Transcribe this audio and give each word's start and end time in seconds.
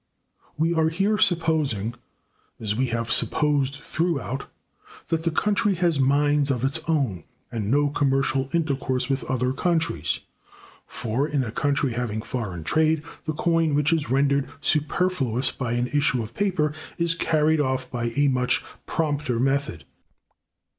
We 0.57 0.73
are 0.73 0.89
here 0.89 1.19
supposing, 1.19 1.93
as 2.59 2.73
we 2.73 2.87
have 2.87 3.11
supposed 3.11 3.75
throughout, 3.75 4.45
that 5.09 5.25
the 5.25 5.29
country 5.29 5.75
has 5.75 5.99
mines 5.99 6.49
of 6.49 6.65
its 6.65 6.79
own, 6.87 7.23
and 7.51 7.69
no 7.69 7.89
commercial 7.89 8.49
intercourse 8.51 9.11
with 9.11 9.23
other 9.25 9.53
countries; 9.53 10.21
for, 10.87 11.27
in 11.27 11.43
a 11.43 11.51
country 11.51 11.91
having 11.93 12.23
foreign 12.23 12.63
trade, 12.63 13.03
the 13.25 13.33
coin 13.33 13.75
which 13.75 13.93
is 13.93 14.09
rendered 14.09 14.49
superfluous 14.59 15.51
by 15.51 15.73
an 15.73 15.85
issue 15.93 16.23
of 16.23 16.33
paper 16.33 16.73
is 16.97 17.13
carried 17.13 17.61
off 17.61 17.91
by 17.91 18.05
a 18.15 18.27
much 18.27 18.63
prompter 18.87 19.39
method. 19.39 19.83